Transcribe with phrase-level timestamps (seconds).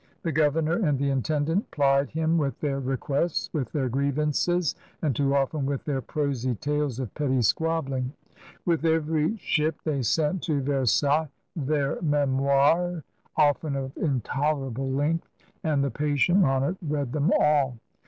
[0.23, 5.35] The governor and the intendant plied him with their requests, with their grievances, and too
[5.35, 8.11] often with their prosy tales of petty squabbling.
[8.65, 13.03] With every ship they sent to Ver sailles their mhnoires^
[13.37, 17.13] often of intolerable length; THE AGE OF LOUIS QUATORZE 71 and the patient monarch read
[17.13, 17.77] them all.